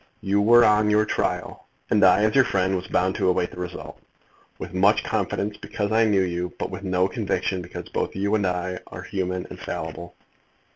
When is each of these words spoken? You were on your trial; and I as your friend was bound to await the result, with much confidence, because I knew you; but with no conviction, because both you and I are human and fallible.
You 0.21 0.41
were 0.41 0.65
on 0.65 0.89
your 0.89 1.05
trial; 1.05 1.67
and 1.91 2.03
I 2.03 2.23
as 2.23 2.33
your 2.33 2.43
friend 2.43 2.75
was 2.75 2.87
bound 2.87 3.13
to 3.17 3.29
await 3.29 3.51
the 3.51 3.59
result, 3.59 4.01
with 4.57 4.73
much 4.73 5.03
confidence, 5.03 5.57
because 5.57 5.91
I 5.91 6.05
knew 6.05 6.21
you; 6.23 6.53
but 6.57 6.71
with 6.71 6.81
no 6.83 7.07
conviction, 7.07 7.61
because 7.61 7.87
both 7.87 8.15
you 8.15 8.33
and 8.33 8.47
I 8.47 8.79
are 8.87 9.03
human 9.03 9.45
and 9.51 9.59
fallible. 9.59 10.15